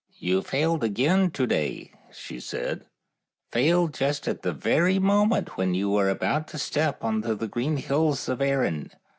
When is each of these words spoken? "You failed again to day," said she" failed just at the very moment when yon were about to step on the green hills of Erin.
"You 0.29 0.41
failed 0.41 0.83
again 0.83 1.29
to 1.29 1.45
day," 1.45 1.91
said 2.09 2.41
she" 2.41 2.79
failed 3.53 3.93
just 3.93 4.27
at 4.27 4.41
the 4.41 4.51
very 4.51 4.97
moment 4.97 5.57
when 5.57 5.75
yon 5.75 5.91
were 5.91 6.09
about 6.09 6.47
to 6.47 6.57
step 6.57 7.03
on 7.03 7.21
the 7.21 7.47
green 7.47 7.77
hills 7.77 8.27
of 8.27 8.41
Erin. 8.41 8.89